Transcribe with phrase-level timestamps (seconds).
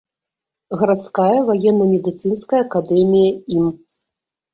[0.77, 3.65] Гарадская ваенна-медыцынская акадэмія ім.